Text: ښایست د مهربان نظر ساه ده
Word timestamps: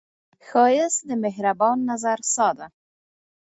ښایست 0.47 0.99
د 1.09 1.11
مهربان 1.23 1.77
نظر 1.89 2.19
ساه 2.33 2.53
ده 2.57 2.67